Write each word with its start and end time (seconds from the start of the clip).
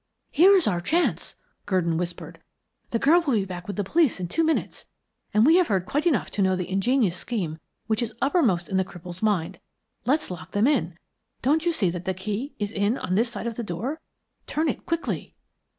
"Here's 0.31 0.65
our 0.65 0.81
chance," 0.81 1.35
Gurdon 1.67 1.95
whispered. 1.95 2.39
"The 2.89 2.97
girl 2.97 3.21
will 3.21 3.35
be 3.35 3.45
back 3.45 3.67
with 3.67 3.75
the 3.75 3.83
police 3.83 4.19
in 4.19 4.27
two 4.27 4.43
minutes, 4.43 4.85
and 5.31 5.45
we 5.45 5.57
have 5.57 5.67
heard 5.67 5.85
quite 5.85 6.07
enough 6.07 6.31
to 6.31 6.41
know 6.41 6.55
the 6.55 6.71
ingenious 6.71 7.15
scheme 7.15 7.59
which 7.85 8.01
is 8.01 8.15
uppermost 8.19 8.67
in 8.67 8.77
the 8.77 8.83
cripple's 8.83 9.21
mind. 9.21 9.59
Let's 10.07 10.31
lock 10.31 10.53
them 10.53 10.65
in. 10.65 10.97
Don't 11.43 11.67
you 11.67 11.71
see 11.71 11.91
that 11.91 12.05
the 12.05 12.15
key 12.15 12.55
is 12.57 12.71
in 12.71 12.97
on 12.97 13.13
this 13.13 13.29
side 13.29 13.45
of 13.45 13.57
the 13.57 13.63
door? 13.63 14.01
Turn 14.47 14.67
it 14.69 14.87
quickly." 14.87 15.35